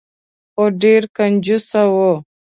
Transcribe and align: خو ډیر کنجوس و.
خو 0.53 0.63
ډیر 0.81 1.01
کنجوس 1.15 1.67
و. 1.93 1.95